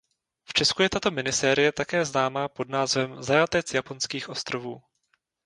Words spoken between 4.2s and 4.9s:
ostrovů".